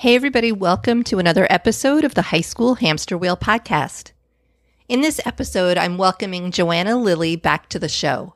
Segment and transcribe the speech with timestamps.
[0.00, 4.12] Hey, everybody, welcome to another episode of the High School Hamster Wheel Podcast.
[4.88, 8.32] In this episode, I'm welcoming Joanna Lilly back to the show.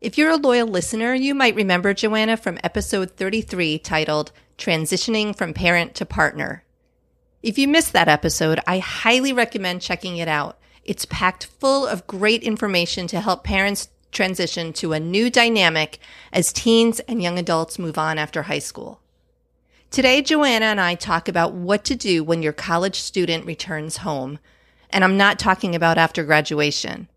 [0.00, 5.52] If you're a loyal listener, you might remember Joanna from episode 33 titled Transitioning from
[5.52, 6.62] Parent to Partner.
[7.42, 10.60] If you missed that episode, I highly recommend checking it out.
[10.84, 15.98] It's packed full of great information to help parents transition to a new dynamic
[16.32, 19.00] as teens and young adults move on after high school.
[19.90, 24.38] Today, Joanna and I talk about what to do when your college student returns home.
[24.90, 27.08] And I'm not talking about after graduation.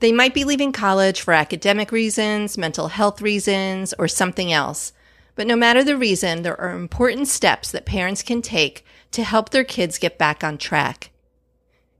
[0.00, 4.92] They might be leaving college for academic reasons, mental health reasons, or something else.
[5.36, 9.48] But no matter the reason, there are important steps that parents can take to help
[9.48, 11.12] their kids get back on track.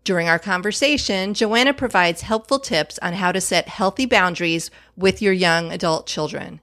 [0.04, 5.32] During our conversation, Joanna provides helpful tips on how to set healthy boundaries with your
[5.32, 6.60] young adult children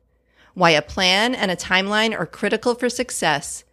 [0.53, 3.63] why a plan and a timeline are critical for success,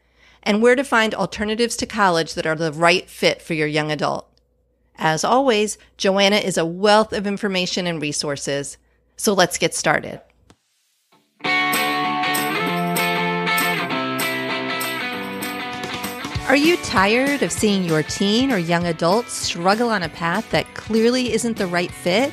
[0.43, 3.91] and where to find alternatives to college that are the right fit for your young
[3.91, 4.27] adult.
[4.97, 8.77] As always, Joanna is a wealth of information and resources.
[9.17, 10.20] So let's get started.
[16.51, 20.75] Are you tired of seeing your teen or young adult struggle on a path that
[20.75, 22.33] clearly isn't the right fit?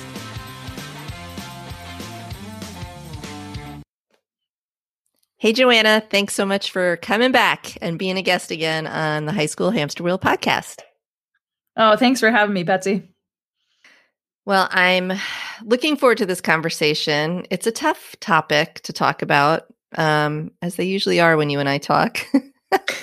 [5.41, 9.31] Hey, Joanna, thanks so much for coming back and being a guest again on the
[9.31, 10.81] High School Hamster Wheel podcast.
[11.75, 13.09] Oh, thanks for having me, Betsy.
[14.45, 15.13] Well, I'm
[15.63, 17.47] looking forward to this conversation.
[17.49, 19.63] It's a tough topic to talk about,
[19.97, 22.23] um, as they usually are when you and I talk,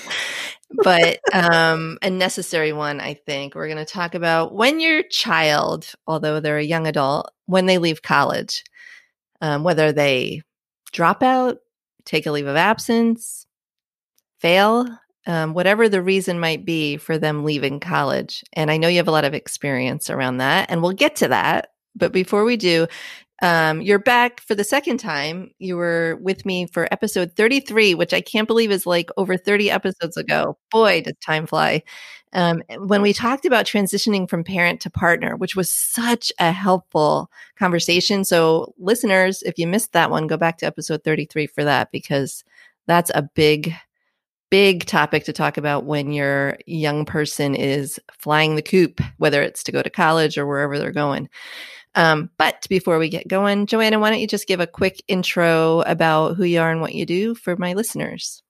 [0.85, 3.57] but um, a necessary one, I think.
[3.57, 7.79] We're going to talk about when your child, although they're a young adult, when they
[7.79, 8.63] leave college,
[9.41, 10.43] um, whether they
[10.93, 11.59] drop out,
[12.09, 13.47] take a leave of absence,
[14.41, 14.87] fail,
[15.27, 18.43] um, whatever the reason might be for them leaving college.
[18.55, 21.29] And I know you have a lot of experience around that, and we'll get to
[21.29, 21.69] that.
[21.97, 22.87] But before we do,
[23.43, 25.51] um, you're back for the second time.
[25.59, 29.71] You were with me for episode 33, which I can't believe is like over 30
[29.71, 30.59] episodes ago.
[30.73, 31.83] Boy, does time fly.
[32.33, 37.31] Um, when we talked about transitioning from parent to partner, which was such a helpful
[37.57, 38.25] conversation.
[38.25, 42.45] So, listeners, if you missed that one, go back to episode 33 for that because
[42.87, 43.75] that's a big,
[44.51, 49.63] big topic to talk about when your young person is flying the coop, whether it's
[49.65, 51.29] to go to college or wherever they're going.
[51.95, 55.81] Um, but before we get going, Joanna, why don't you just give a quick intro
[55.81, 58.43] about who you are and what you do for my listeners?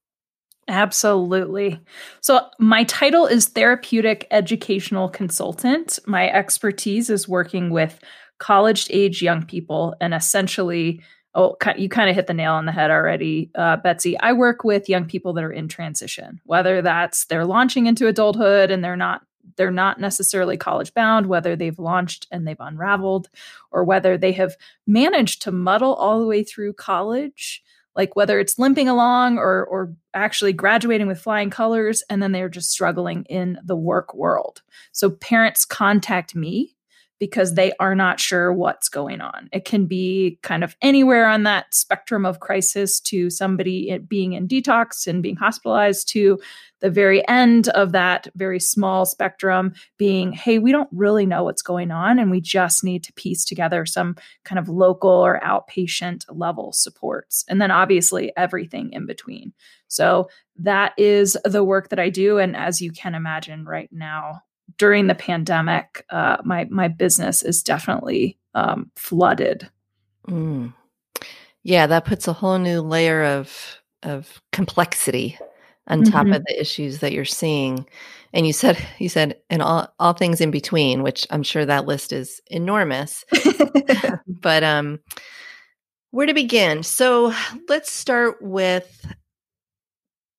[0.68, 1.80] Absolutely.
[2.20, 5.98] So, my title is Therapeutic Educational Consultant.
[6.06, 7.98] My expertise is working with
[8.38, 11.02] college age young people and essentially,
[11.34, 14.18] oh, you kind of hit the nail on the head already, uh, Betsy.
[14.20, 18.70] I work with young people that are in transition, whether that's they're launching into adulthood
[18.70, 19.22] and they're not
[19.56, 23.30] they're not necessarily college bound, whether they've launched and they've unraveled,
[23.70, 24.54] or whether they have
[24.86, 27.62] managed to muddle all the way through college
[27.96, 32.48] like whether it's limping along or or actually graduating with flying colors and then they're
[32.48, 34.62] just struggling in the work world.
[34.92, 36.76] So parents contact me
[37.18, 39.48] because they are not sure what's going on.
[39.52, 44.46] It can be kind of anywhere on that spectrum of crisis to somebody being in
[44.46, 46.38] detox and being hospitalized to
[46.80, 51.62] the very end of that very small spectrum being, hey, we don't really know what's
[51.62, 56.24] going on and we just need to piece together some kind of local or outpatient
[56.28, 57.44] level supports.
[57.48, 59.52] And then obviously everything in between.
[59.88, 62.38] So that is the work that I do.
[62.38, 64.42] And as you can imagine right now,
[64.76, 69.68] during the pandemic, uh, my my business is definitely um, flooded.
[70.28, 70.74] Mm.
[71.62, 75.38] Yeah, that puts a whole new layer of of complexity
[75.86, 76.34] on top mm-hmm.
[76.34, 77.86] of the issues that you're seeing.
[78.32, 81.86] And you said you said and all all things in between, which I'm sure that
[81.86, 83.24] list is enormous.
[84.26, 85.00] but um
[86.10, 86.82] where to begin?
[86.82, 87.34] So
[87.68, 89.06] let's start with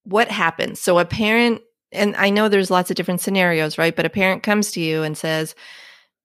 [0.04, 0.80] what happens.
[0.80, 3.96] So a parent and I know there's lots of different scenarios, right?
[3.96, 5.56] But a parent comes to you and says,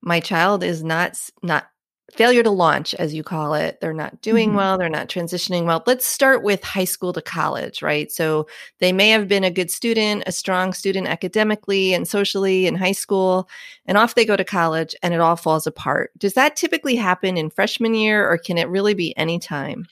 [0.02, 1.66] "My child is not not
[2.12, 3.78] failure to launch, as you call it.
[3.80, 4.56] They're not doing Mhm.
[4.56, 5.82] well, they're not transitioning well.
[5.86, 8.12] Let's start with high school to college, right?
[8.12, 8.46] So
[8.78, 12.92] they may have been a good student, a strong student academically and socially in high
[12.92, 13.48] school,
[13.86, 16.12] and off they go to college and it all falls apart.
[16.18, 19.86] Does that typically happen in freshman year or can it really be any time?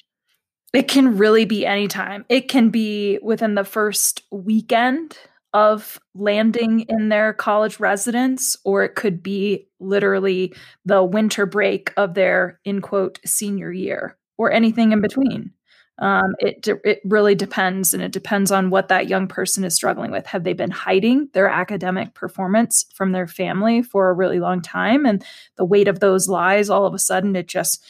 [0.72, 2.24] It can really be any time.
[2.28, 5.18] It can be within the first weekend
[5.54, 10.54] of landing in their college residence, or it could be literally
[10.84, 15.52] the winter break of their in quote senior year, or anything in between.
[15.98, 20.10] Um, it it really depends, and it depends on what that young person is struggling
[20.10, 20.26] with.
[20.26, 25.04] Have they been hiding their academic performance from their family for a really long time,
[25.06, 25.22] and
[25.56, 27.84] the weight of those lies all of a sudden it just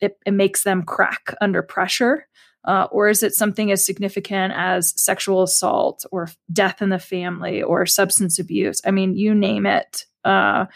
[0.00, 2.26] it, it makes them crack under pressure?
[2.64, 7.62] Uh, or is it something as significant as sexual assault or death in the family
[7.62, 8.80] or substance abuse?
[8.84, 10.06] I mean, you name it.
[10.24, 10.66] Uh,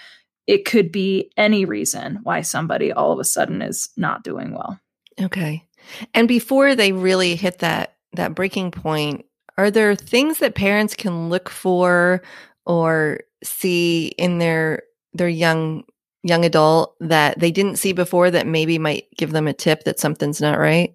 [0.46, 4.78] it could be any reason why somebody all of a sudden is not doing well.
[5.20, 5.64] Okay.
[6.14, 9.24] And before they really hit that that breaking point,
[9.58, 12.22] are there things that parents can look for
[12.64, 15.84] or see in their their young
[16.22, 20.00] young adult that they didn't see before that maybe might give them a tip that
[20.00, 20.94] something's not right?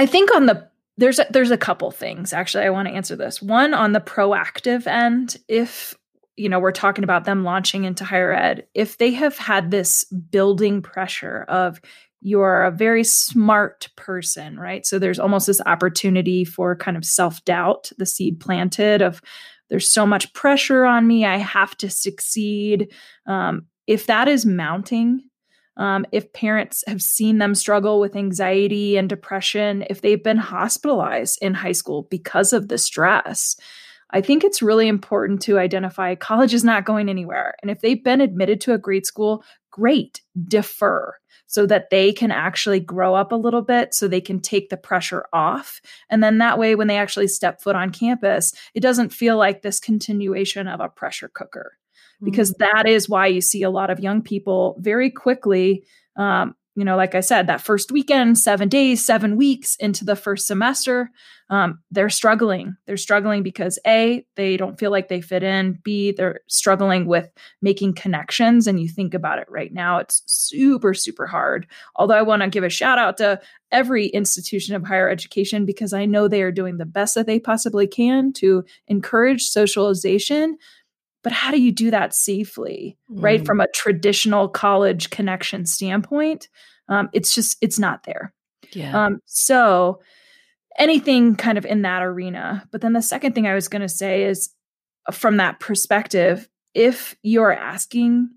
[0.00, 0.66] I think on the
[0.96, 3.42] there's a, there's a couple things actually I want to answer this.
[3.42, 5.94] One on the proactive end, if
[6.36, 10.04] you know we're talking about them launching into higher ed, if they have had this
[10.04, 11.82] building pressure of
[12.22, 14.86] you're a very smart person, right?
[14.86, 19.20] So there's almost this opportunity for kind of self doubt, the seed planted of
[19.68, 22.90] there's so much pressure on me, I have to succeed.
[23.26, 25.29] Um, if that is mounting
[25.76, 31.38] um, if parents have seen them struggle with anxiety and depression, if they've been hospitalized
[31.40, 33.56] in high school because of the stress,
[34.10, 37.54] I think it's really important to identify college is not going anywhere.
[37.62, 41.14] And if they've been admitted to a grade school, great, defer
[41.46, 44.76] so that they can actually grow up a little bit so they can take the
[44.76, 45.80] pressure off.
[46.08, 49.62] And then that way, when they actually step foot on campus, it doesn't feel like
[49.62, 51.76] this continuation of a pressure cooker
[52.22, 55.84] because that is why you see a lot of young people very quickly
[56.16, 60.16] um, you know like i said that first weekend seven days seven weeks into the
[60.16, 61.10] first semester
[61.50, 62.76] um, they're struggling.
[62.86, 65.80] They're struggling because a they don't feel like they fit in.
[65.82, 67.28] B they're struggling with
[67.60, 71.66] making connections and you think about it right now it's super super hard.
[71.96, 73.40] Although i want to give a shout out to
[73.72, 77.38] every institution of higher education because i know they are doing the best that they
[77.38, 80.56] possibly can to encourage socialization
[81.22, 83.46] but how do you do that safely right Mm.
[83.46, 86.48] from a traditional college connection standpoint
[86.88, 88.32] um, it's just it's not there
[88.72, 89.04] Yeah.
[89.06, 90.00] um, so
[90.78, 93.88] anything kind of in that arena but then the second thing i was going to
[93.88, 94.50] say is
[95.08, 98.30] uh, from that perspective if you're asking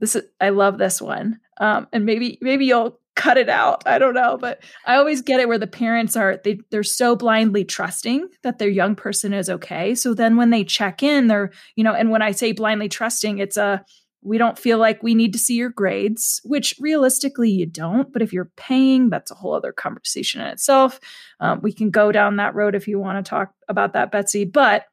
[0.00, 3.82] this is, i love this one um, and maybe maybe you'll cut it out.
[3.86, 7.16] I don't know but i always get it where the parents are they they're so
[7.16, 9.94] blindly trusting that their young person is okay.
[9.94, 13.38] So then when they check in they're you know and when i say blindly trusting
[13.38, 13.84] it's a
[14.22, 18.22] we don't feel like we need to see your grades which realistically you don't but
[18.22, 21.00] if you're paying that's a whole other conversation in itself.
[21.40, 24.44] Um, we can go down that road if you want to talk about that betsy
[24.44, 24.84] but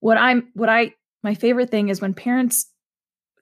[0.00, 0.92] what i'm what i
[1.22, 2.66] my favorite thing is when parents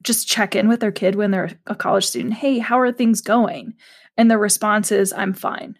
[0.02, 2.34] just check in with their kid when they're a college student.
[2.34, 3.74] Hey, how are things going?
[4.16, 5.78] And the response is, I'm fine.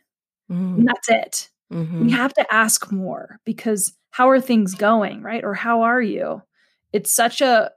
[0.51, 0.79] Mm.
[0.79, 1.51] And that's it.
[1.73, 2.05] Mhm.
[2.05, 5.43] We have to ask more because how are things going, right?
[5.45, 6.43] Or how are you?
[6.93, 7.71] It's such a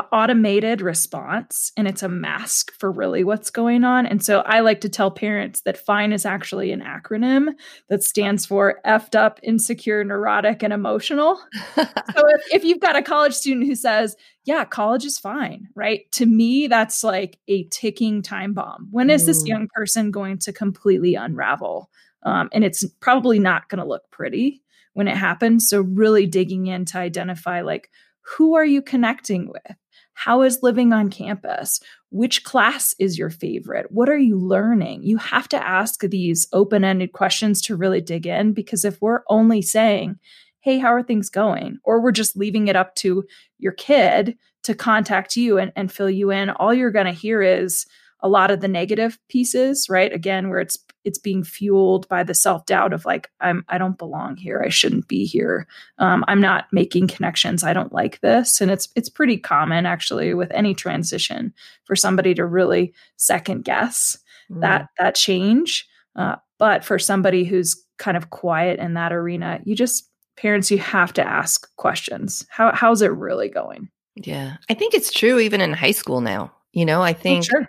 [0.00, 4.06] automated response and it's a mask for really what's going on.
[4.06, 7.50] And so I like to tell parents that FINE is actually an acronym
[7.88, 11.40] that stands for effed up, insecure, neurotic, and emotional.
[12.14, 16.10] So if, if you've got a college student who says yeah college is fine right?
[16.12, 18.86] To me that's like a ticking time bomb.
[18.92, 21.90] When is this young person going to completely unravel?
[22.22, 25.68] Um, and it's probably not going to look pretty when it happens.
[25.68, 27.90] So really digging in to identify like
[28.24, 29.76] who are you connecting with
[30.14, 31.80] how is living on campus
[32.10, 37.12] which class is your favorite what are you learning you have to ask these open-ended
[37.12, 40.18] questions to really dig in because if we're only saying
[40.64, 41.78] hey, how are things going?
[41.84, 43.24] Or we're just leaving it up to
[43.58, 46.48] your kid to contact you and, and fill you in.
[46.48, 47.84] All you're going to hear is
[48.24, 50.12] a lot of the negative pieces, right?
[50.12, 53.98] Again, where it's it's being fueled by the self doubt of like I'm I don't
[53.98, 58.60] belong here, I shouldn't be here, um, I'm not making connections, I don't like this,
[58.60, 61.52] and it's it's pretty common actually with any transition
[61.84, 64.18] for somebody to really second guess
[64.50, 64.60] Mm.
[64.60, 65.86] that that change.
[66.16, 70.76] Uh, but for somebody who's kind of quiet in that arena, you just parents you
[70.78, 72.46] have to ask questions.
[72.50, 73.88] How how's it really going?
[74.16, 74.56] Yeah.
[74.70, 76.52] I think it's true even in high school now.
[76.74, 77.66] You know, I Oh, think sure.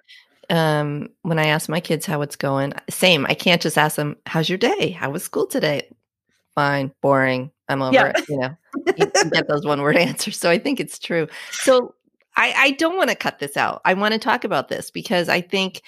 [0.49, 3.25] Um, when I ask my kids how it's going, same.
[3.25, 4.91] I can't just ask them, "How's your day?
[4.91, 5.89] How was school today?"
[6.55, 7.51] Fine, boring.
[7.67, 8.13] I'm over Yeah.
[8.15, 8.29] it.
[8.29, 10.37] You know, you, you get those one word answers.
[10.37, 11.27] So I think it's true.
[11.51, 11.95] So
[12.35, 13.81] I, I don't want to cut this out.
[13.85, 15.81] I want to talk about this because I think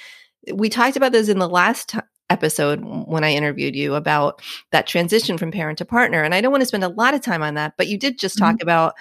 [0.54, 2.00] we talked about this in the last t-
[2.30, 6.24] episode when I interviewed you about that transition from parent to partner.
[6.24, 8.18] And I don't want to spend a lot of time on that, but you did
[8.20, 8.96] just talk about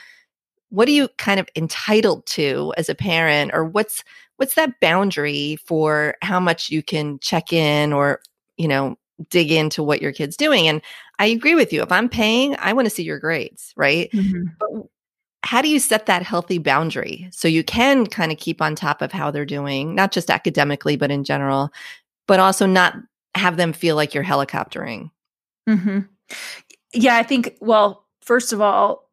[0.68, 4.04] what are you kind of entitled to as a parent or what's
[4.36, 8.20] what's that boundary for how much you can check in or
[8.56, 8.96] you know
[9.30, 10.68] dig into what your kid's doing?
[10.68, 10.82] And
[11.18, 14.10] i agree with you if i'm paying i want to see your grades right?
[14.12, 14.44] Mhm.
[14.58, 14.70] but
[15.42, 17.28] how do you set that healthy boundary?
[17.30, 20.96] So you can kind of keep on top of how they're doing not just academically
[20.96, 21.70] but in general
[22.26, 22.94] but also not
[23.34, 25.10] have them feel like you're helicoptering.
[25.68, 26.00] Hmm
[26.92, 29.05] Yeah, I think, well, first of all,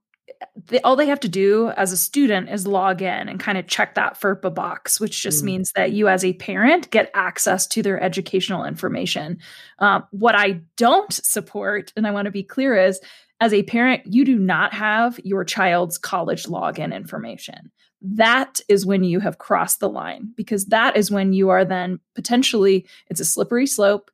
[0.67, 3.67] they, all they have to do as a student is log in and kind of
[3.67, 5.45] check that FERPA box, which just Mm.
[5.45, 9.39] means that you, as a parent, get access to their educational information.
[9.79, 12.99] Um, what I don't support, and I want to be clear, is
[13.39, 17.71] as a parent, you do not have your child's college login information.
[18.01, 21.99] That is when you have crossed the line because that is when you are then
[22.15, 24.11] potentially, it's a slippery slope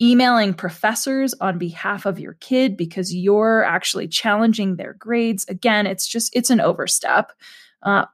[0.00, 5.44] emailing professors on behalf of your kid because you're actually challenging their grades.
[5.48, 7.32] Again it's just it's an overstep.
[7.82, 8.04] Uh,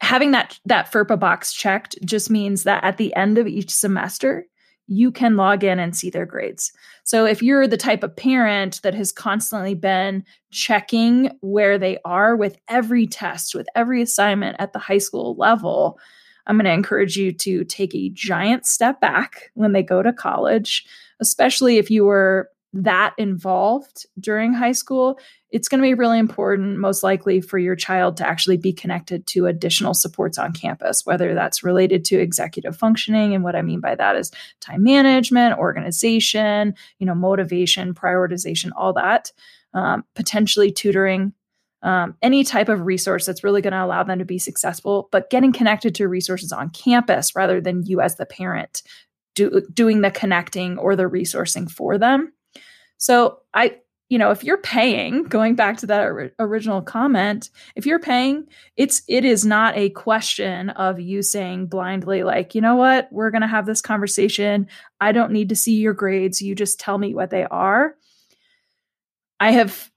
[0.00, 4.46] having that that ferpa box checked just means that at the end of each semester
[4.88, 6.72] you can log in and see their grades.
[7.04, 12.34] So if you're the type of parent that has constantly been checking where they are
[12.34, 15.98] with every test with every assignment at the high school level
[16.46, 20.12] i'm going to encourage you to take a giant step back when they go to
[20.12, 20.86] college
[21.20, 25.18] especially if you were that involved during high school,
[25.50, 29.26] it's going to be really important, most likely, for your child to actually be connected
[29.28, 33.34] to additional supports on campus, whether that's related to executive functioning.
[33.34, 38.92] And what I mean by that is time management, organization, you know, motivation, prioritization, all
[38.94, 39.32] that,
[39.72, 41.32] um, potentially tutoring.
[41.80, 45.30] Um, any type of resource that's really going to allow them to be successful, but
[45.30, 48.82] getting connected to resources on campus rather than you as the parent
[49.38, 52.32] do, doing the connecting or the resourcing for them.
[52.98, 53.78] So I,
[54.08, 58.46] you know, if you're paying, going back to that or- original comment, if you're paying,
[58.76, 63.30] it's it is not a question of you saying blindly like, you know what, we're
[63.30, 64.66] going to have this conversation.
[65.00, 66.42] I don't need to see your grades.
[66.42, 67.94] You just tell me what they are.
[69.40, 69.90] I have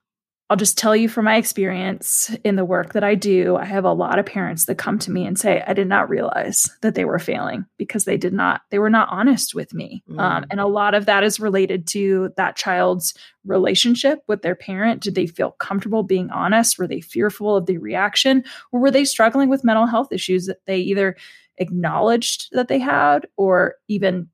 [0.51, 3.85] I'll just tell you from my experience in the work that I do, I have
[3.85, 6.93] a lot of parents that come to me and say, I did not realize that
[6.93, 10.03] they were failing because they did not, they were not honest with me.
[10.09, 10.19] Mm.
[10.19, 13.13] Um, and a lot of that is related to that child's
[13.45, 15.01] relationship with their parent.
[15.01, 16.77] Did they feel comfortable being honest?
[16.77, 18.43] Were they fearful of the reaction?
[18.73, 21.15] Or were they struggling with mental health issues that they either
[21.59, 24.27] acknowledged that they had or even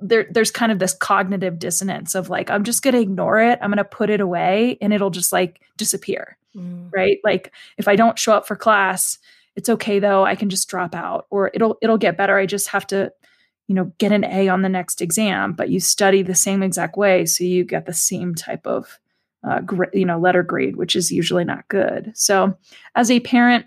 [0.00, 3.58] there there's kind of this cognitive dissonance of like I'm just going to ignore it,
[3.62, 6.90] I'm going to put it away and it'll just like disappear, Mm.
[6.92, 7.16] right?
[7.24, 9.18] Like if I don't show up for class,
[9.56, 12.36] it's okay though, I can just drop out or it'll it'll get better.
[12.36, 13.10] I just have to
[13.68, 16.96] you know get an A on the next exam, but you study the same exact
[16.98, 18.98] way so you get the same type of
[19.44, 22.12] uh, gra- you know letter grade, which is usually not good.
[22.14, 22.54] So
[22.94, 23.64] as a parent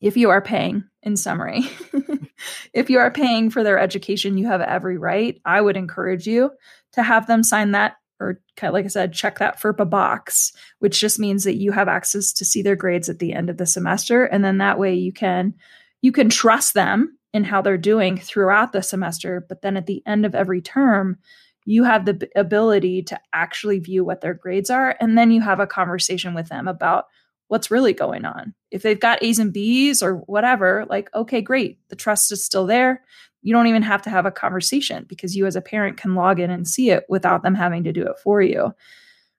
[0.00, 1.62] if you are paying in summary
[2.72, 6.50] if you are paying for their education you have every right i would encourage you
[6.92, 10.52] to have them sign that or like i said check that ferpa box
[10.84, 13.56] which just means that you have access to see their grades at the end of
[13.56, 14.24] the semester.
[14.24, 15.54] And then that way you can
[16.02, 19.46] you can trust them in how they're doing throughout the semester.
[19.48, 21.16] But then at the end of every term
[21.64, 24.94] you have the ability to actually view what their grades are.
[25.00, 27.06] And then you have a conversation with them about
[27.48, 28.54] what's really going on.
[28.70, 31.78] If they've got A's and B's or whatever, like, okay, great.
[31.88, 33.02] The trust is still there.
[33.42, 36.40] You don't even have to have a conversation because you as a parent can log
[36.40, 38.74] in and see it without them having to do it for you.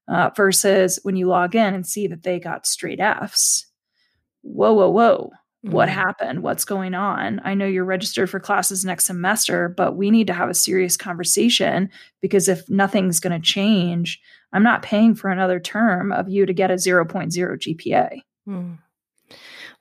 [0.07, 3.65] Uh, versus when you log in and see that they got straight F's.
[4.43, 5.31] Whoa, whoa, whoa.
[5.63, 5.93] What Mm.
[5.93, 6.43] happened?
[6.43, 7.41] What's going on?
[7.43, 10.95] I know you're registered for classes next semester, but we need to have a serious
[10.95, 11.89] conversation
[12.21, 14.21] because if nothing's going to change,
[14.55, 18.21] I'm not paying for another term of you to get a 0.0 GPA.
[18.45, 18.73] Hmm.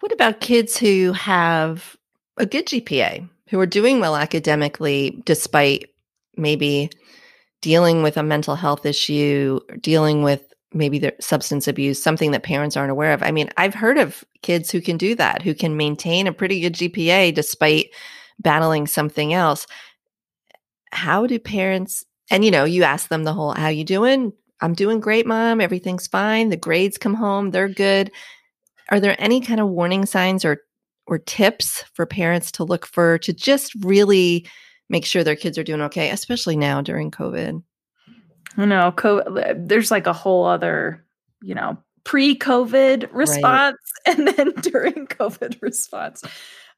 [0.00, 1.96] What about kids who have
[2.38, 5.90] a good GPA, who are doing well academically, despite
[6.36, 6.90] maybe
[7.62, 12.76] dealing with a mental health issue, dealing with maybe their substance abuse, something that parents
[12.76, 13.22] aren't aware of?
[13.22, 16.58] I mean, I've heard of kids who can do that, who can maintain a pretty
[16.58, 17.90] good GPA despite
[18.40, 19.68] battling something else.
[20.90, 24.32] How do parents, and you know, you ask them the whole, how you doing?
[24.64, 25.60] I'm doing great, mom.
[25.60, 26.48] Everything's fine.
[26.48, 27.50] The grades come home.
[27.50, 28.10] They're good
[28.90, 30.62] are there any kind of warning signs or
[31.06, 34.46] or tips for parents to look for to just really
[34.88, 37.62] make sure their kids are doing okay, especially now during COVID?
[38.56, 41.04] I know COVID, there's like a whole other,
[41.42, 44.18] you know, pre-COVID response right.
[44.18, 46.22] and then during COVID response.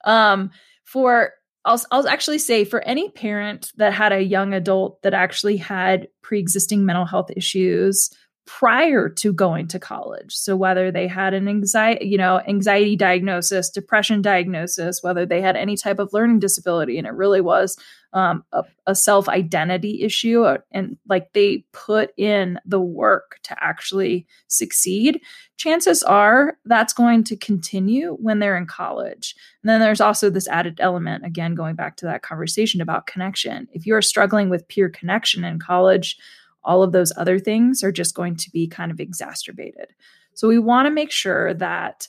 [0.05, 0.50] Um,
[0.85, 1.33] for
[1.66, 6.08] I'll, I'll actually say for any parent that had a young adult that actually had
[6.23, 8.11] pre-existing mental health issues
[8.47, 10.35] prior to going to college.
[10.35, 15.57] So whether they had an anxiety, you know, anxiety diagnosis, depression diagnosis, whether they had
[15.57, 17.76] any type of learning disability, and it really was
[18.12, 23.57] um, a, a self identity issue, uh, and like they put in the work to
[23.62, 25.21] actually succeed,
[25.57, 29.35] chances are that's going to continue when they're in college.
[29.62, 33.67] And then there's also this added element, again, going back to that conversation about connection.
[33.73, 36.17] If you're struggling with peer connection in college,
[36.66, 39.94] all of those other things are just going to be kind of exacerbated.
[40.35, 42.08] So we want to make sure that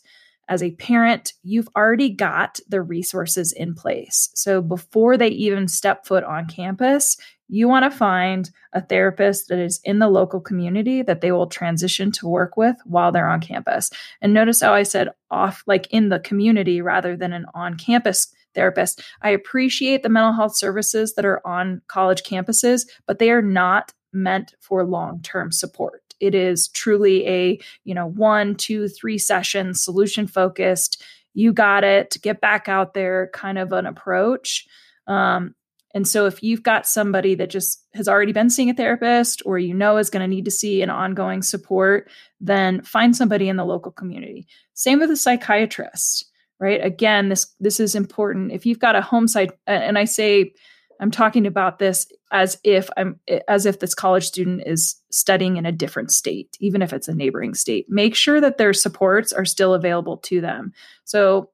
[0.49, 4.29] as a parent, you've already got the resources in place.
[4.33, 7.17] So before they even step foot on campus,
[7.49, 11.47] you want to find a therapist that is in the local community that they will
[11.47, 13.89] transition to work with while they're on campus.
[14.21, 18.33] And notice how I said off, like in the community rather than an on campus
[18.55, 19.01] therapist.
[19.21, 23.93] I appreciate the mental health services that are on college campuses, but they are not
[24.13, 26.03] meant for long-term support.
[26.19, 31.03] It is truly a, you know, one, two, three session solution focused.
[31.33, 32.17] You got it.
[32.21, 34.65] Get back out there kind of an approach.
[35.05, 35.53] Um,
[35.93, 39.57] and so if you've got somebody that just has already been seeing a therapist or
[39.57, 42.09] you know is going to need to see an ongoing support,
[42.39, 44.47] then find somebody in the local community.
[44.73, 46.25] Same with a psychiatrist,
[46.59, 46.83] right?
[46.83, 48.51] Again, this this is important.
[48.51, 50.53] If you've got a home site and I say
[50.99, 55.65] I'm talking about this as if I'm as if this college student is studying in
[55.65, 57.85] a different state, even if it's a neighboring state.
[57.89, 60.73] Make sure that their supports are still available to them.
[61.05, 61.51] So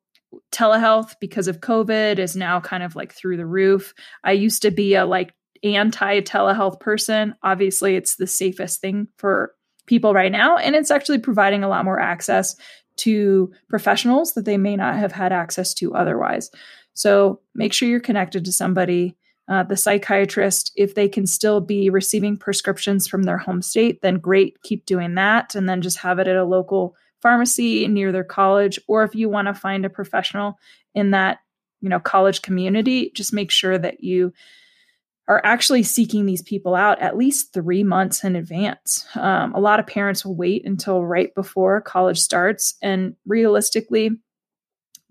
[0.52, 3.94] telehealth because of COVID is now kind of like through the roof.
[4.24, 5.34] I used to be a like
[5.64, 7.36] anti telehealth person.
[7.44, 9.54] Obviously, it's the safest thing for
[9.86, 12.56] people right now and it's actually providing a lot more access
[12.96, 16.50] to professionals that they may not have had access to otherwise.
[16.94, 19.16] So, make sure you're connected to somebody
[19.50, 24.16] uh, the psychiatrist, if they can still be receiving prescriptions from their home state, then
[24.16, 25.54] great, keep doing that.
[25.56, 28.80] And then just have it at a local pharmacy near their college.
[28.88, 30.58] Or if you want to find a professional
[30.96, 31.40] in that,
[31.82, 34.32] you know, college community, just make sure that you
[35.28, 39.06] are actually seeking these people out at least three months in advance.
[39.16, 42.76] Um, a lot of parents will wait until right before college starts.
[42.82, 44.12] And realistically,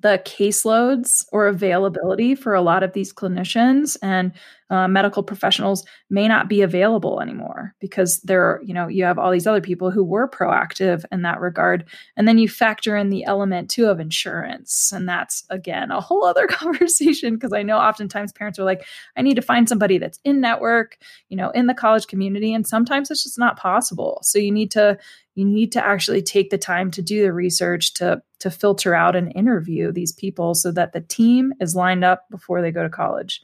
[0.02, 4.32] the caseloads or availability for a lot of these clinicians and
[4.70, 9.30] uh, medical professionals may not be available anymore because there you know you have all
[9.30, 11.84] these other people who were proactive in that regard.
[12.16, 16.24] And then you factor in the element too of insurance and that's again a whole
[16.24, 18.86] other conversation because i know oftentimes parents are like
[19.16, 20.96] i need to find somebody that's in network
[21.28, 24.18] you know in the college community and sometimes it's just not possible.
[24.22, 24.98] So you need to
[25.34, 29.16] you need to actually take the time to do the research to to filter out
[29.16, 32.90] and interview these people so that the team is lined up before they go to
[32.90, 33.40] college.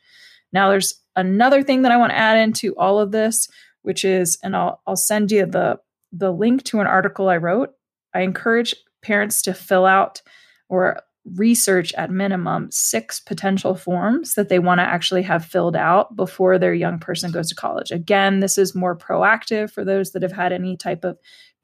[0.53, 3.49] Now there's another thing that I want to add into all of this,
[3.83, 5.79] which is and I'll I'll send you the
[6.13, 7.71] the link to an article I wrote.
[8.15, 10.23] I encourage parents to fill out
[10.69, 11.01] or
[11.37, 16.59] research at minimum six potential forms that they want to actually have filled out before
[16.59, 17.91] their young person goes to college.
[17.91, 21.19] Again, this is more proactive for those that have had any type of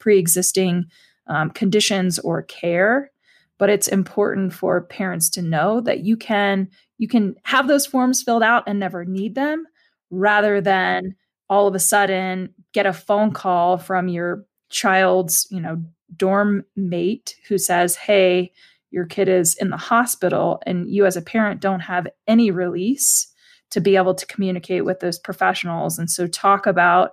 [0.04, 0.84] pre existing
[1.28, 3.10] um, conditions or care.
[3.58, 8.22] But it's important for parents to know that you can you can have those forms
[8.22, 9.64] filled out and never need them
[10.10, 11.14] rather than
[11.48, 15.82] all of a sudden get a phone call from your child's you know
[16.14, 18.52] dorm mate who says hey
[18.90, 23.32] your kid is in the hospital and you as a parent don't have any release
[23.70, 27.12] to be able to communicate with those professionals and so talk about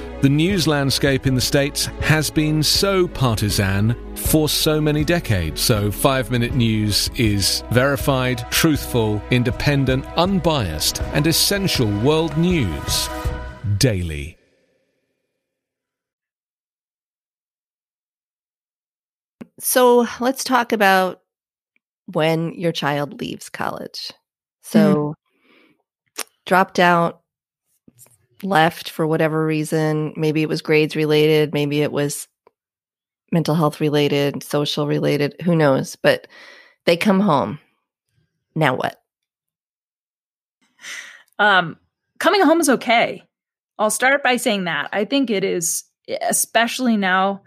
[0.21, 5.59] the news landscape in the States has been so partisan for so many decades.
[5.61, 13.09] So, Five Minute News is verified, truthful, independent, unbiased, and essential world news
[13.79, 14.37] daily.
[19.59, 21.21] So, let's talk about
[22.05, 24.11] when your child leaves college.
[24.61, 25.15] So,
[26.19, 26.21] mm-hmm.
[26.45, 27.20] dropped out
[28.43, 30.13] left for whatever reason.
[30.15, 32.27] Maybe it was grades related, maybe it was
[33.31, 35.95] mental health related, social related, who knows?
[35.95, 36.27] But
[36.85, 37.59] they come home.
[38.55, 39.01] Now what?
[41.39, 41.77] Um,
[42.19, 43.23] coming home is okay.
[43.79, 44.89] I'll start by saying that.
[44.91, 45.85] I think it is,
[46.21, 47.41] especially now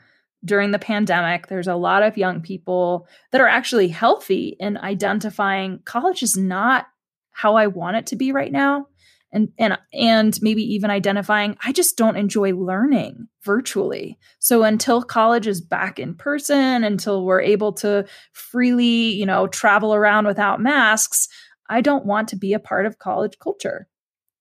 [0.44, 5.80] during the pandemic, there's a lot of young people that are actually healthy in identifying
[5.84, 6.86] college is not
[7.30, 8.88] how I want it to be right now
[9.34, 14.18] and and and maybe even identifying I just don't enjoy learning virtually.
[14.38, 19.94] So until college is back in person, until we're able to freely, you know, travel
[19.94, 21.28] around without masks,
[21.68, 23.88] I don't want to be a part of college culture.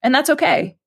[0.03, 0.77] And that's okay.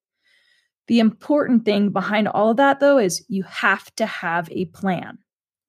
[0.87, 5.19] The important thing behind all of that though is you have to have a plan.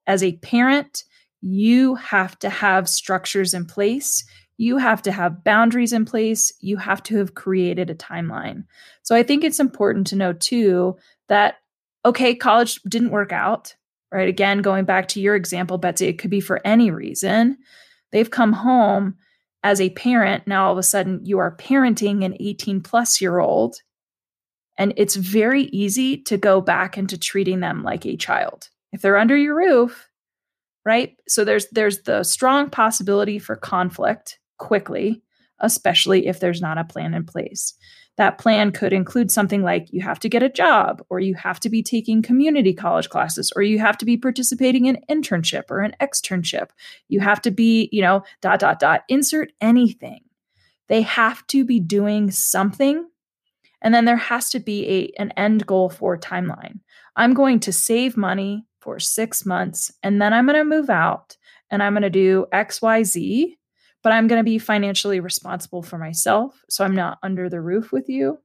[0.05, 1.03] As a parent,
[1.41, 4.23] you have to have structures in place
[4.57, 6.51] you have to have boundaries in place.
[6.59, 8.65] You have to have created a timeline.
[9.03, 10.97] So I think it's important to know too
[11.29, 11.57] that,
[12.03, 13.75] okay, college didn't work out,
[14.11, 14.27] right?
[14.27, 17.57] Again, going back to your example, Betsy, it could be for any reason.
[18.11, 19.15] They've come home
[19.63, 20.47] as a parent.
[20.47, 23.77] Now all of a sudden you are parenting an 18 plus year old.
[24.79, 28.69] And it's very easy to go back into treating them like a child.
[28.91, 30.07] If they're under your roof,
[30.85, 31.15] right?
[31.27, 35.21] So there's there's the strong possibility for conflict quickly,
[35.59, 37.73] especially if there's not a plan in place.
[38.17, 41.59] That plan could include something like you have to get a job, or you have
[41.61, 45.69] to be taking community college classes, or you have to be participating in an internship
[45.69, 46.69] or an externship.
[47.09, 50.21] You have to be, you know, dot, dot, dot, insert anything.
[50.87, 53.07] They have to be doing something.
[53.81, 56.79] And then there has to be a, an end goal for timeline.
[57.15, 61.37] I'm going to save money for six months, and then I'm going to move out
[61.69, 63.55] and I'm going to do XYZ
[64.03, 66.63] but I'm going to be financially responsible for myself.
[66.69, 68.39] So I'm not under the roof with you.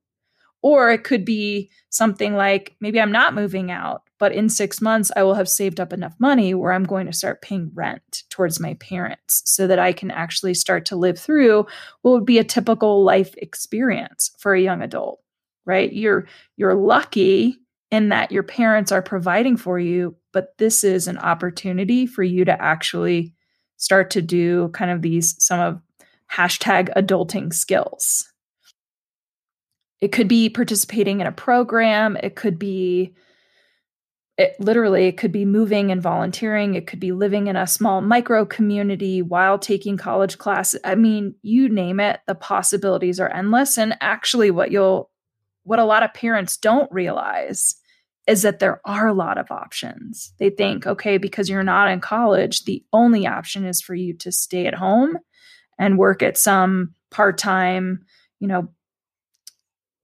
[0.62, 5.10] Or it could be something like maybe I'm not moving out, but in six months,
[5.16, 8.60] I will have saved up enough money where I'm going to start paying rent towards
[8.60, 11.66] my parents so that I can actually start to live through
[12.02, 15.20] what would be a typical life experience for a young adult,
[15.66, 15.92] right?
[15.92, 17.58] You're, you're lucky
[17.90, 22.44] in that your parents are providing for you, but this is an opportunity for you
[22.44, 23.34] to actually
[23.82, 25.80] start to do kind of these some of
[26.30, 28.32] hashtag adulting skills.
[30.00, 33.14] It could be participating in a program, it could be
[34.38, 36.74] it literally it could be moving and volunteering.
[36.74, 41.34] It could be living in a small micro community while taking college classes i mean
[41.42, 43.76] you name it the possibilities are endless.
[43.76, 45.10] And actually what you'll
[45.64, 47.74] what a lot of parents don't realize
[48.26, 50.32] is that there are a lot of options.
[50.38, 54.30] They think, okay, because you're not in college, the only option is for you to
[54.30, 55.18] stay at home
[55.78, 58.04] and work at some part time,
[58.38, 58.68] you know,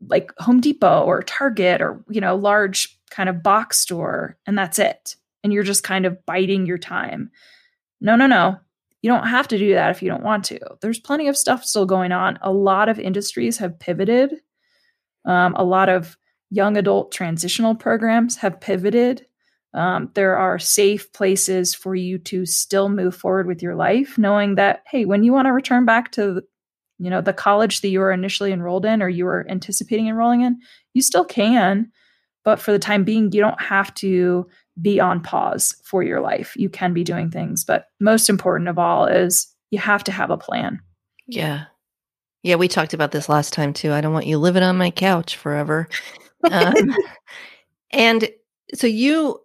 [0.06, 4.78] like Home Depot or Target or, you know, large kind of box store, and that's
[4.78, 5.16] it.
[5.42, 7.30] And you're just kind of biding your time.
[8.00, 8.58] No, no, no.
[9.02, 10.58] You don't have to do that if you don't want to.
[10.80, 12.38] There's plenty of stuff still going on.
[12.42, 14.34] A lot of industries have pivoted.
[15.24, 16.16] Um, a lot of
[16.50, 19.26] young adult transitional programs have pivoted.
[19.74, 24.54] Um, there are safe places for you to still move forward with your life, knowing
[24.54, 26.42] that hey, when you want to return back to
[26.98, 30.40] you know the college that you were initially enrolled in or you were anticipating enrolling
[30.40, 30.58] in,
[30.94, 31.90] you still can.
[32.44, 34.48] But for the time being, you don't have to
[34.80, 36.54] be on pause for your life.
[36.56, 40.30] You can be doing things, but most important of all is you have to have
[40.30, 40.80] a plan.
[41.26, 41.64] Yeah.
[42.42, 43.92] Yeah, we talked about this last time too.
[43.92, 45.88] I don't want you living on my couch forever
[46.50, 46.94] um,
[47.90, 48.28] and
[48.74, 49.40] so you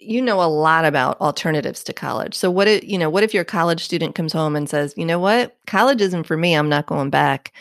[0.00, 2.34] you know a lot about alternatives to college.
[2.34, 5.04] So what if, you know, what if your college student comes home and says, "You
[5.04, 5.56] know what?
[5.66, 6.54] College isn't for me.
[6.54, 7.52] I'm not going back."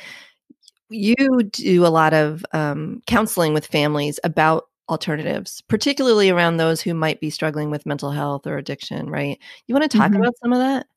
[0.90, 1.16] You
[1.52, 7.20] do a lot of um, counseling with families about alternatives, particularly around those who might
[7.20, 9.38] be struggling with mental health or addiction, right?
[9.68, 10.22] You want to talk mm-hmm.
[10.22, 10.88] about some of that?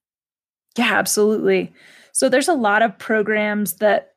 [0.77, 1.73] Yeah, absolutely.
[2.13, 4.10] So there's a lot of programs that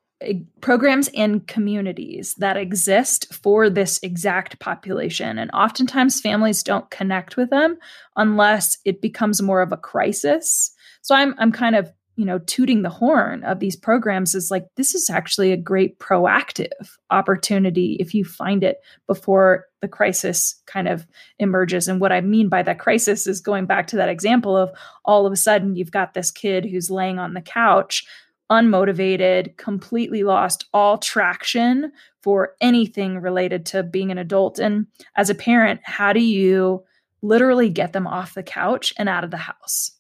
[0.62, 5.38] programs and communities that exist for this exact population.
[5.38, 7.78] And oftentimes families don't connect with them
[8.16, 10.74] unless it becomes more of a crisis.
[11.02, 14.66] So I'm I'm kind of, you know, tooting the horn of these programs is like
[14.78, 16.70] this is actually a great proactive
[17.10, 21.06] opportunity if you find it before the crisis kind of
[21.40, 21.90] emerges.
[21.90, 24.72] And what I mean by that crisis is going back to that example of
[25.04, 28.06] all of a sudden you've got this kid who's laying on the couch
[28.52, 34.60] unmotivated, completely lost all traction for anything related to being an adult.
[34.60, 36.84] And as a parent, how do you
[37.22, 39.92] literally get them off the couch and out of the house?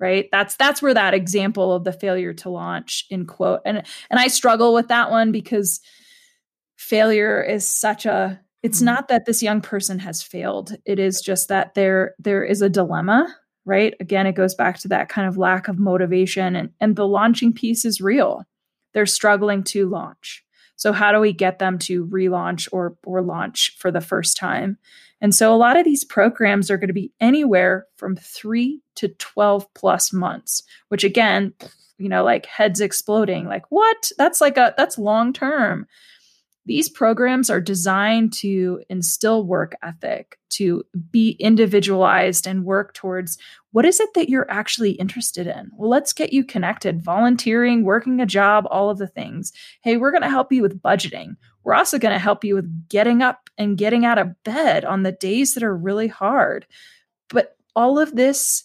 [0.00, 0.28] Right?
[0.32, 3.60] That's that's where that example of the failure to launch in quote.
[3.64, 3.78] And
[4.10, 5.80] and I struggle with that one because
[6.76, 8.86] failure is such a it's mm-hmm.
[8.86, 12.68] not that this young person has failed it is just that there there is a
[12.68, 13.94] dilemma right?
[14.00, 17.52] Again it goes back to that kind of lack of motivation and and the launching
[17.52, 18.44] piece is real.
[18.92, 20.44] They're struggling to launch.
[20.76, 24.78] So how do we get them to relaunch or or launch for the first time?
[25.20, 29.08] And so a lot of these programs are going to be anywhere from 3 to
[29.08, 31.52] 12 plus months which again
[31.98, 34.10] you know like heads exploding like what?
[34.18, 35.86] That's like a that's long term
[36.66, 43.36] these programs are designed to instill work ethic, to be individualized and work towards
[43.72, 45.70] what is it that you're actually interested in?
[45.76, 49.52] Well, let's get you connected, volunteering, working a job, all of the things.
[49.82, 51.36] Hey, we're going to help you with budgeting.
[51.64, 55.02] We're also going to help you with getting up and getting out of bed on
[55.02, 56.66] the days that are really hard.
[57.28, 58.64] But all of this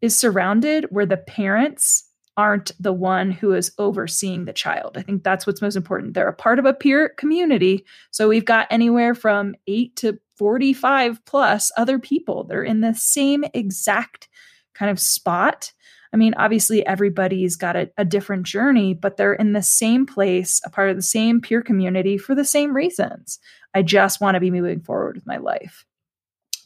[0.00, 4.96] is surrounded where the parents aren't the one who is overseeing the child.
[4.96, 6.14] I think that's what's most important.
[6.14, 7.84] They're a part of a peer community.
[8.10, 12.44] So we've got anywhere from 8 to 45 plus other people.
[12.44, 14.28] They're in the same exact
[14.74, 15.72] kind of spot.
[16.12, 20.60] I mean, obviously, everybody's got a, a, different journey, but they're in the same place,
[20.64, 23.38] a part of the same peer community for the same reasons.
[23.72, 25.86] I just want to be moving forward with my life.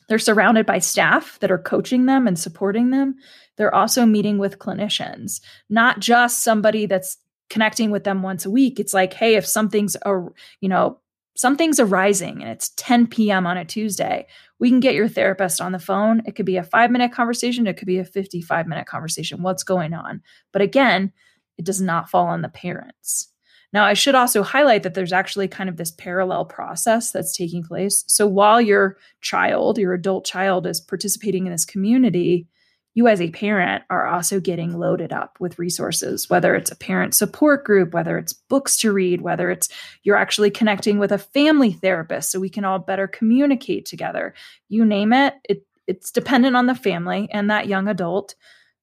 [0.09, 3.17] They're surrounded by staff that are coaching them and supporting them.
[3.57, 8.81] They're also meeting with clinicians, not just somebody that's connecting with them once a week.
[8.81, 10.27] It's like, hey, if something's a,
[10.61, 10.99] you know,
[11.37, 13.47] something's arising and it's 10 p.m.
[13.47, 14.27] on a Tuesday,
[14.59, 16.23] we can get your therapist on the phone.
[16.27, 19.43] It could be a 5-minute conversation, it could be a 55-minute conversation.
[19.43, 20.23] What's going on?
[20.53, 21.13] But again,
[21.59, 23.29] it does not fall on the parents.
[23.73, 27.63] Now, I should also highlight that there's actually kind of this parallel process that's taking
[27.63, 28.05] place.
[28.07, 32.49] So while your child, your adult child, is participating in this community,
[32.97, 37.15] you as a parent are also getting loaded up with resources, whether it's a parent
[37.15, 39.69] support group, whether it's books to read, whether it's
[40.03, 44.33] you're actually connecting with a family therapist so we can all better communicate together.
[44.71, 48.35] You name it, it it's dependent on the family and that young adult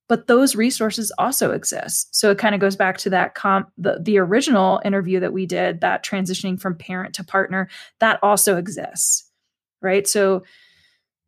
[0.10, 4.00] but those resources also exist so it kind of goes back to that comp the,
[4.02, 7.68] the original interview that we did that transitioning from parent to partner
[8.00, 9.30] that also exists
[9.82, 10.44] right so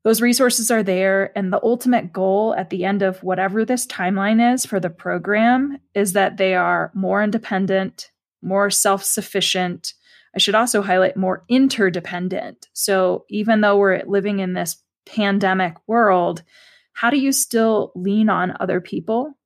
[0.05, 4.53] those resources are there and the ultimate goal at the end of whatever this timeline
[4.53, 8.11] is for the program is that they are more independent
[8.45, 9.93] more self-sufficient.
[10.35, 12.67] I should also highlight more interdependent.
[12.73, 16.43] So even though we're living in this pandemic world
[16.93, 19.37] how do you still lean on other people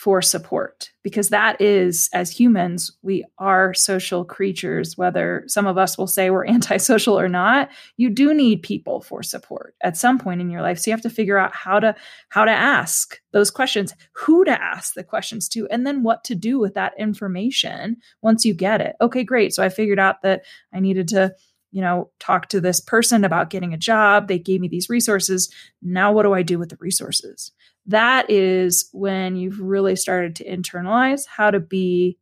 [0.00, 0.88] for support?
[1.02, 6.30] Because that is, as humans, we are social creatures, whether some of us will say
[6.30, 7.68] we're antisocial or not.
[7.98, 10.78] You do need people for support at some point in your life.
[10.78, 11.94] So you have to figure out how to
[12.30, 16.34] how to ask those questions, who to ask the questions to, and then what to
[16.34, 18.96] do with that information once you get it.
[19.02, 19.52] Okay, great.
[19.52, 21.34] So I figured out that I needed to
[21.70, 24.28] you know, talk to this person about getting a job.
[24.28, 25.52] They gave me these resources.
[25.82, 27.52] Now, what do I do with the resources?
[27.86, 32.18] That is when you've really started to internalize how to be,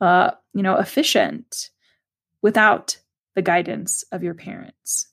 [0.00, 1.70] uh, you know, efficient
[2.40, 2.98] without
[3.34, 5.11] the guidance of your parents.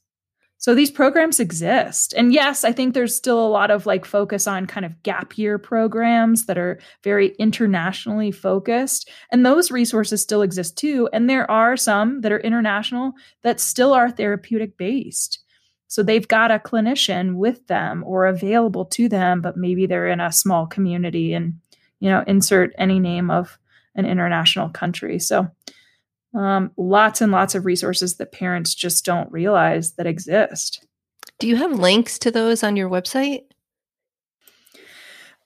[0.59, 2.13] So these programs exist.
[2.17, 5.37] And yes, I think there's still a lot of like focus on kind of gap
[5.37, 9.09] year programs that are very internationally focused.
[9.31, 11.07] And those resources still exist too.
[11.13, 15.41] And there are some that are international that still are therapeutic based.
[15.87, 20.19] So they've got a clinician with them or available to them, but maybe they're in
[20.19, 21.53] a small community and,
[22.01, 23.57] you know, insert any name of
[23.95, 25.19] an international country.
[25.19, 25.47] So
[26.35, 30.85] um, lots and lots of resources that parents just don't realize that exist.
[31.39, 33.43] Do you have links to those on your website?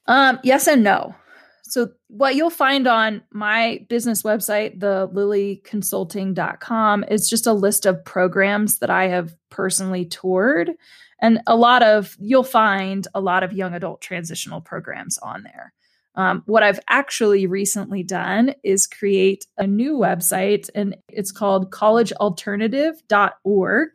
[0.08, 1.15] Um, yes and no.
[1.63, 8.04] So, what you'll find on my business website, the lillyconsulting.com, is just a list of
[8.06, 10.72] programs that I have personally toured.
[11.19, 15.74] And a lot of, you'll find a lot of young adult transitional programs on there.
[16.15, 23.89] Um, what I've actually recently done is create a new website, and it's called collegealternative.org.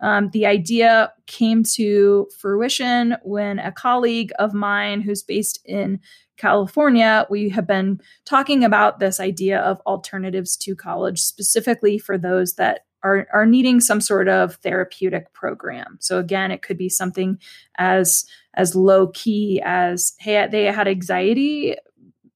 [0.00, 5.98] Um, the idea came to fruition when a colleague of mine who's based in
[6.36, 12.54] California, we have been talking about this idea of alternatives to college, specifically for those
[12.54, 15.98] that are, are needing some sort of therapeutic program.
[16.00, 17.38] So again, it could be something
[17.76, 18.24] as
[18.58, 21.76] as low key as hey, they had anxiety,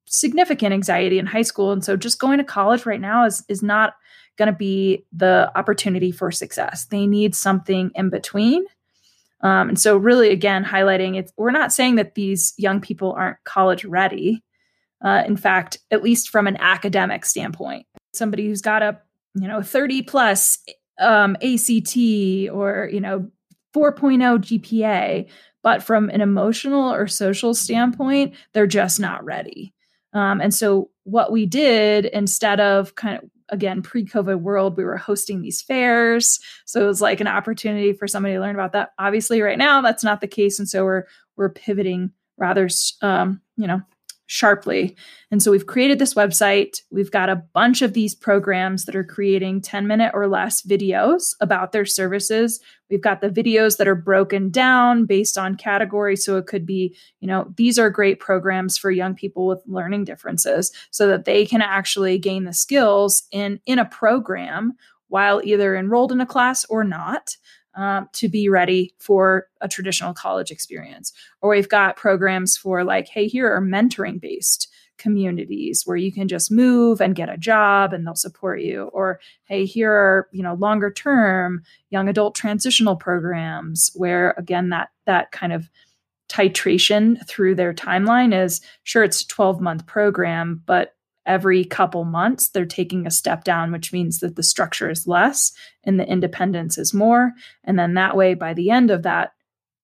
[0.07, 3.63] significant anxiety in high school, and so just going to college right now is is
[3.63, 3.95] not
[4.39, 6.87] going to be the opportunity for success.
[6.87, 8.65] They need something in between.
[9.43, 13.43] Um, and so, really, again, highlighting it, we're not saying that these young people aren't
[13.45, 14.43] college ready.
[15.05, 18.99] Uh, in fact, at least from an academic standpoint, somebody who's got a
[19.35, 20.59] you know 30 plus
[21.01, 21.97] um, ACT
[22.53, 23.29] or you know
[23.75, 25.29] 4.0 GPA,
[25.63, 29.75] but from an emotional or social standpoint, they're just not ready.
[30.13, 34.97] Um, and so what we did instead of kind of again pre-covid world we were
[34.97, 36.39] hosting these fairs.
[36.65, 38.91] So it was like an opportunity for somebody to learn about that.
[38.99, 40.59] Obviously right now that's not the case.
[40.59, 41.05] And so we're
[41.37, 42.69] we're pivoting rather
[43.03, 43.83] um, you know
[44.33, 44.97] sharply.
[45.31, 46.79] And so we've created this website.
[46.91, 51.35] We've got a bunch of these programs that are creating 10 minute or less videos
[51.43, 52.59] about their services.
[52.89, 56.17] We've got the videos that are broken down based on category.
[56.17, 60.05] So it could be, you know, these are great programs for young people with learning
[60.05, 64.73] differences so that they can actually gain the skills in, in a program
[65.09, 67.37] while either enrolled in a class or not
[67.75, 71.13] um, to be ready for a traditional college experience.
[71.41, 76.29] Or we've got programs for like, hey, here are mentoring based communities where you can
[76.29, 80.43] just move and get a job and they'll support you or hey here are you
[80.45, 85.69] know longer term young adult transitional programs where again that that kind of
[86.29, 90.95] titration through their timeline is sure it's a 12 month program but
[91.27, 95.53] every couple months they're taking a step down which means that the structure is less
[95.85, 97.33] and the independence is more.
[97.65, 99.33] And then that way by the end of that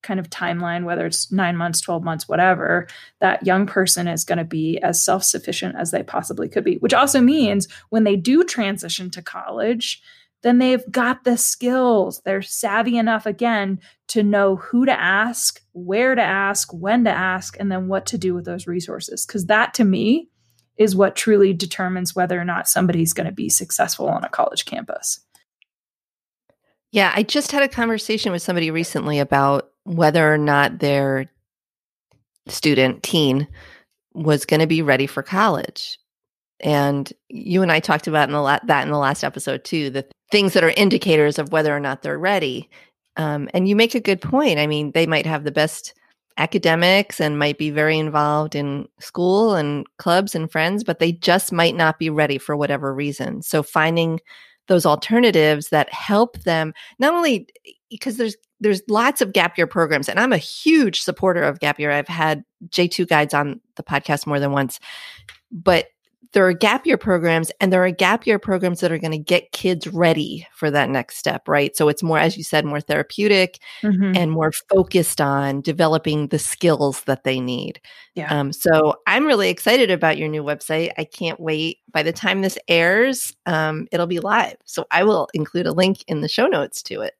[0.02, 2.86] kind of timeline whether it's 9 months 12 months whatever
[3.20, 6.94] that young person is going to be as self-sufficient as they possibly could be which
[6.94, 10.00] also means when they do transition to college
[10.42, 12.20] then they've got the skills.
[12.24, 17.56] They're savvy enough again to know who to ask where to ask when to ask
[17.58, 19.26] and then what to do with those resources.
[19.26, 20.28] Because that to me
[20.78, 24.64] is what truly determines whether or not somebody's going to be successful on a college
[24.64, 25.20] campus.
[26.92, 31.30] Yeah, I just had a conversation with somebody recently about whether or not their
[32.46, 33.46] student, teen,
[34.14, 35.98] was going to be ready for college.
[36.60, 39.90] And you and I talked about in the la- that in the last episode too,
[39.90, 42.68] the things that are indicators of whether or not they're ready.
[43.16, 44.58] Um, and you make a good point.
[44.58, 45.94] I mean, they might have the best
[46.38, 51.52] academics and might be very involved in school and clubs and friends, but they just
[51.52, 53.42] might not be ready for whatever reason.
[53.42, 54.20] So finding
[54.68, 57.48] those alternatives that help them not only
[57.90, 61.78] because there's there's lots of gap year programs and I'm a huge supporter of gap
[61.78, 61.90] year.
[61.92, 64.80] I've had J2 guides on the podcast more than once.
[65.52, 65.86] But
[66.32, 69.18] there are gap year programs and there are gap year programs that are going to
[69.18, 71.76] get kids ready for that next step, right?
[71.76, 74.12] So it's more, as you said, more therapeutic mm-hmm.
[74.14, 77.80] and more focused on developing the skills that they need.
[78.14, 78.32] Yeah.
[78.36, 80.90] Um, so I'm really excited about your new website.
[80.98, 81.78] I can't wait.
[81.90, 84.56] By the time this airs, um, it'll be live.
[84.64, 87.14] So I will include a link in the show notes to it.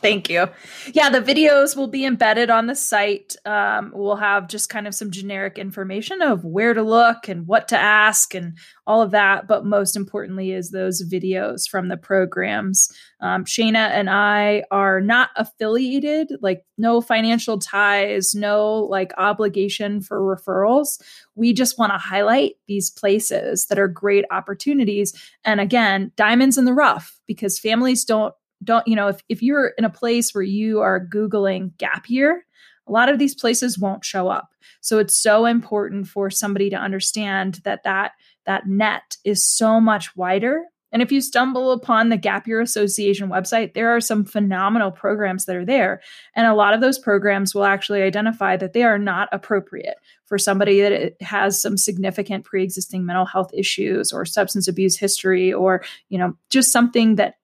[0.00, 0.48] Thank you.
[0.94, 3.36] Yeah, the videos will be embedded on the site.
[3.44, 7.68] Um, we'll have just kind of some generic information of where to look and what
[7.68, 9.46] to ask and all of that.
[9.46, 12.88] But most importantly, is those videos from the programs.
[13.20, 20.18] Um, Shana and I are not affiliated, like no financial ties, no like obligation for
[20.18, 20.98] referrals.
[21.34, 25.12] We just want to highlight these places that are great opportunities.
[25.44, 29.68] And again, diamonds in the rough because families don't don't you know if, if you're
[29.78, 32.44] in a place where you are googling gap year
[32.86, 36.76] a lot of these places won't show up so it's so important for somebody to
[36.76, 38.12] understand that that
[38.46, 43.28] that net is so much wider and if you stumble upon the Gap Year Association
[43.28, 46.00] website, there are some phenomenal programs that are there.
[46.34, 49.96] And a lot of those programs will actually identify that they are not appropriate
[50.26, 55.84] for somebody that has some significant pre-existing mental health issues or substance abuse history or,
[56.08, 57.36] you know, just something that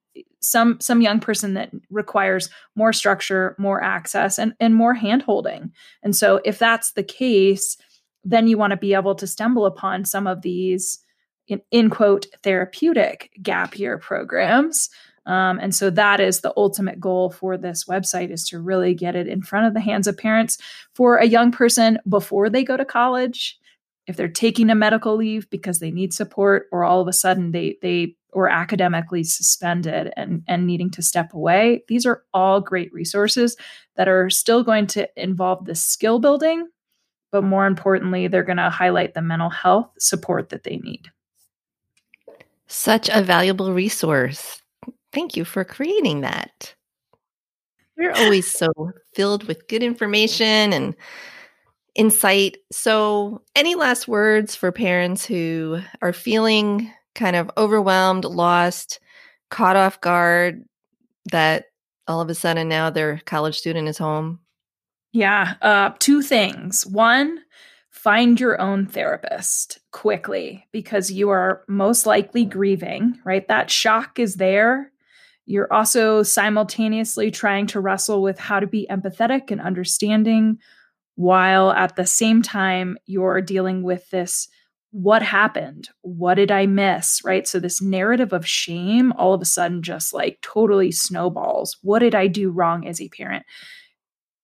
[0.46, 5.72] some some young person that requires more structure more access and and more hand holding
[6.02, 7.76] and so if that's the case
[8.26, 10.98] then you want to be able to stumble upon some of these
[11.46, 14.90] in, in quote therapeutic gap year programs.
[15.26, 19.16] Um, and so that is the ultimate goal for this website is to really get
[19.16, 20.58] it in front of the hands of parents.
[20.94, 23.58] For a young person before they go to college
[24.06, 27.50] if they're taking a medical leave because they need support or all of a sudden
[27.50, 31.82] they they or academically suspended and, and needing to step away.
[31.88, 33.56] These are all great resources
[33.94, 36.68] that are still going to involve the skill building,
[37.32, 41.10] but more importantly, they're going to highlight the mental health support that they need.
[42.66, 44.60] Such a valuable resource.
[45.14, 46.74] Thank you for creating that.
[47.96, 48.68] We're always so
[49.14, 50.94] filled with good information and
[51.94, 52.58] insight.
[52.70, 59.00] So, any last words for parents who are feeling kind of overwhelmed, lost,
[59.50, 60.62] caught off guard
[61.32, 61.64] that
[62.06, 64.38] all of a sudden now their college student is home?
[65.12, 66.86] Yeah, uh, two things.
[66.86, 67.40] One,
[67.90, 73.48] find your own therapist quickly because you are most likely grieving, right?
[73.48, 74.92] That shock is there.
[75.46, 80.58] You're also simultaneously trying to wrestle with how to be empathetic and understanding,
[81.14, 84.48] while at the same time, you're dealing with this
[84.96, 85.90] what happened?
[86.00, 87.22] What did I miss?
[87.22, 87.46] Right.
[87.46, 91.76] So, this narrative of shame all of a sudden just like totally snowballs.
[91.82, 93.44] What did I do wrong as a parent?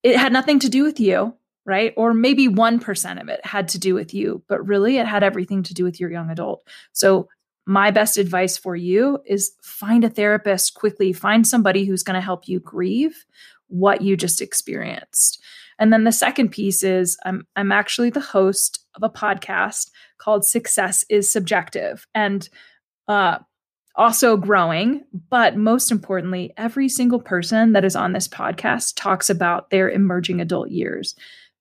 [0.03, 1.35] It had nothing to do with you
[1.65, 1.95] right?
[1.97, 5.63] Or maybe 1% of it had to do with you, but really it had everything
[5.63, 6.67] to do with your young adult.
[6.93, 7.29] So,
[7.65, 12.21] my best advice for you is find a therapist quickly, find somebody who's going to
[12.21, 13.25] help you grieve
[13.69, 15.41] what you just experienced.
[15.79, 20.45] And then the second piece is I'm I'm actually the host of a podcast called
[20.45, 22.49] Success is Subjective and
[23.09, 23.39] uh
[23.95, 29.69] also growing, but most importantly, every single person that is on this podcast talks about
[29.69, 31.15] their emerging adult years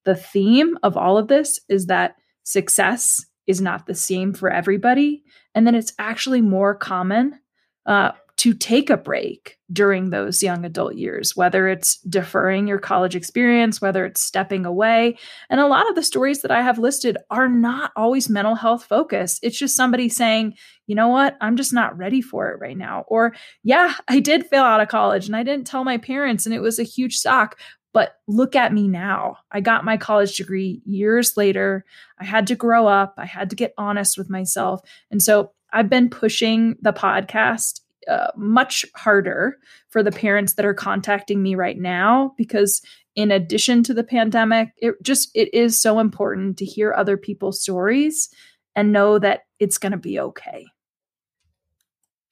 [0.03, 5.23] the theme of all of this is that success is not the same for everybody.
[5.53, 7.39] And then it's actually more common
[7.85, 8.11] uh,
[8.41, 13.79] to take a break during those young adult years, whether it's deferring your college experience,
[13.79, 15.15] whether it's stepping away.
[15.51, 18.85] And a lot of the stories that I have listed are not always mental health
[18.85, 19.41] focused.
[19.43, 20.55] It's just somebody saying,
[20.87, 23.05] you know what, I'm just not ready for it right now.
[23.09, 26.55] Or, yeah, I did fail out of college and I didn't tell my parents and
[26.55, 27.59] it was a huge shock,
[27.93, 29.37] but look at me now.
[29.51, 31.85] I got my college degree years later.
[32.19, 34.81] I had to grow up, I had to get honest with myself.
[35.11, 39.57] And so I've been pushing the podcast uh, much harder
[39.89, 42.81] for the parents that are contacting me right now because
[43.15, 47.61] in addition to the pandemic it just it is so important to hear other people's
[47.61, 48.29] stories
[48.75, 50.65] and know that it's going to be okay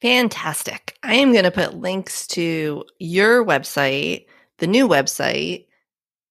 [0.01, 4.25] fantastic i am going to put links to your website
[4.59, 5.65] the new website,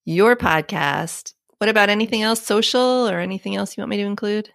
[0.05, 1.35] your podcast.
[1.59, 4.51] What about anything else social or anything else you want me to include?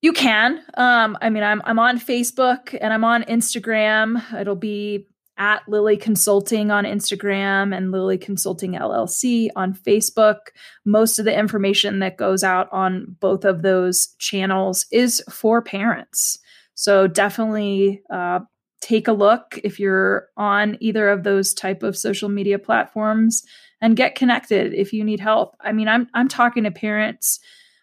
[0.00, 0.62] You can.
[0.74, 4.22] Um, I mean, I'm I'm on Facebook and I'm on Instagram.
[4.32, 10.38] It'll be at Lilly Consulting on Instagram and Lilly Consulting LLC on Facebook.
[10.84, 16.38] Most of the information that goes out on both of those channels is for parents.
[16.74, 18.40] So definitely uh,
[18.80, 23.42] take a look if you're on either of those type of social media platforms
[23.80, 25.56] and get connected if you need help.
[25.60, 27.40] I mean, I'm I'm talking to parents.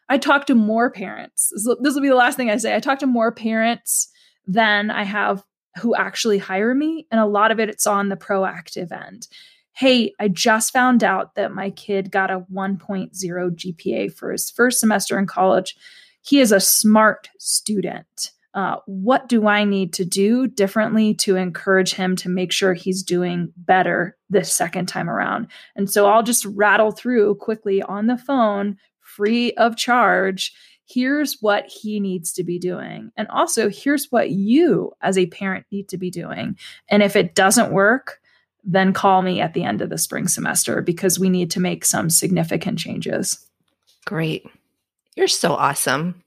[0.09, 1.51] I talk to more parents.
[1.81, 2.75] This will be the last thing I say.
[2.75, 4.09] I talk to more parents
[4.45, 5.43] than I have
[5.81, 9.27] who actually hire me, and a lot of it it's on the proactive end.
[9.73, 14.79] Hey, I just found out that my kid got a 1.0 GPA for his first
[14.79, 15.75] semester in college.
[16.21, 21.93] He is a smart student uh, what do I need to do differently to encourage
[21.93, 25.47] him to make sure he's doing better this second time around?
[25.75, 28.77] And so I'll just rattle through quickly on the phone,
[29.15, 30.53] free of charge.
[30.87, 33.11] Here's what he needs to be doing.
[33.17, 36.57] And also, here's what you as a parent need to be doing.
[36.89, 38.19] And if it doesn't work,
[38.63, 41.85] then call me at the end of the spring semester because we need to make
[41.85, 43.47] some significant changes.
[44.05, 44.45] Great.
[45.15, 46.23] You're so awesome.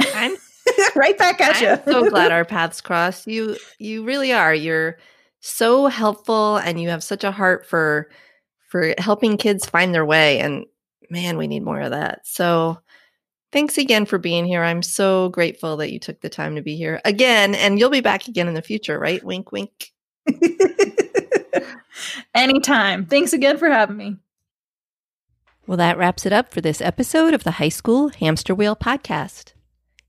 [0.00, 0.36] I'm
[0.94, 1.68] right back at you.
[1.68, 3.26] I'm so glad our paths crossed.
[3.26, 4.54] You you really are.
[4.54, 4.98] You're
[5.40, 8.08] so helpful and you have such a heart for
[8.68, 10.64] for helping kids find their way and
[11.12, 12.26] man, we need more of that.
[12.26, 12.78] So
[13.52, 14.64] thanks again for being here.
[14.64, 18.00] I'm so grateful that you took the time to be here again and you'll be
[18.00, 19.22] back again in the future, right?
[19.22, 19.92] Wink wink.
[22.34, 23.06] Anytime.
[23.06, 24.16] Thanks again for having me.
[25.66, 29.52] Well, that wraps it up for this episode of the High School Hamster Wheel podcast.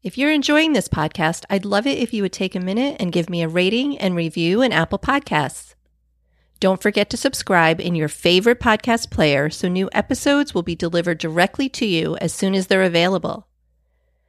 [0.02, 3.12] If you're enjoying this podcast, I'd love it if you would take a minute and
[3.12, 5.73] give me a rating and review in Apple Podcasts.
[6.64, 11.18] Don't forget to subscribe in your favorite podcast player so new episodes will be delivered
[11.18, 13.50] directly to you as soon as they're available.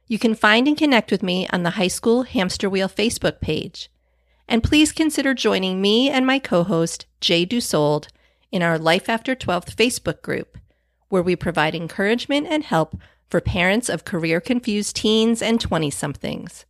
[0.07, 3.89] You can find and connect with me on the High School Hamster Wheel Facebook page.
[4.49, 8.09] And please consider joining me and my co host, Jay Dusold,
[8.51, 10.57] in our Life After 12th Facebook group,
[11.07, 12.97] where we provide encouragement and help
[13.29, 16.65] for parents of career confused teens and 20 somethings.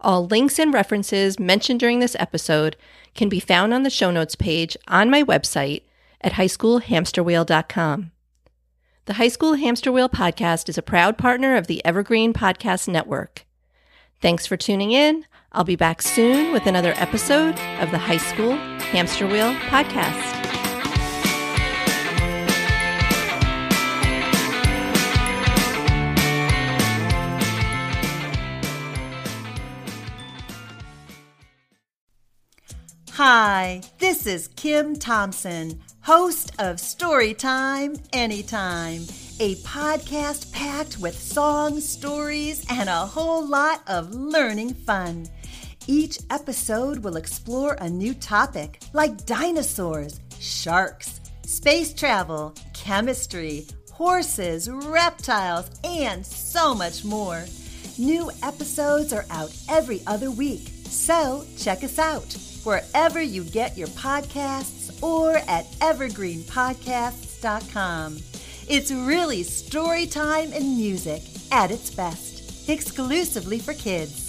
[0.00, 2.76] All links and references mentioned during this episode
[3.18, 5.82] can be found on the show notes page on my website
[6.20, 8.12] at highschoolhamsterwheel.com.
[9.04, 13.44] The High School Hamster Wheel podcast is a proud partner of the Evergreen Podcast Network.
[14.22, 15.26] Thanks for tuning in.
[15.52, 18.52] I'll be back soon with another episode of the High School
[18.92, 20.37] Hamster Wheel podcast.
[33.18, 39.00] Hi, this is Kim Thompson, host of Storytime Anytime.
[39.40, 45.26] a podcast packed with songs, stories, and a whole lot of learning fun.
[45.88, 55.72] Each episode will explore a new topic like dinosaurs, sharks, space travel, chemistry, horses, reptiles,
[55.82, 57.44] and so much more.
[57.98, 63.88] New episodes are out every other week, so check us out wherever you get your
[63.88, 68.18] podcasts or at evergreenpodcasts.com.
[68.68, 74.27] It's really story time and music at its best, exclusively for kids.